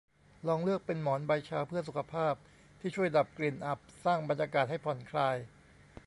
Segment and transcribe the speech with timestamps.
[0.47, 2.33] ลองเลือกเป็นหมอนใบชาเพื่อสุขภาพ
[2.79, 5.35] ที่ช่วยดับกลิ่นอับ สร้างบรรยากาศให้ผ่อนคลาย